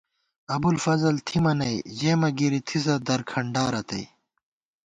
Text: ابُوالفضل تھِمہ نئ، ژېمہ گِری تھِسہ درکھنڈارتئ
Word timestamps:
ابُوالفضل 0.55 1.15
تھِمہ 1.27 1.53
نئ، 1.59 1.75
ژېمہ 1.97 2.29
گِری 2.37 2.59
تھِسہ 2.67 2.95
درکھنڈارتئ 3.07 4.03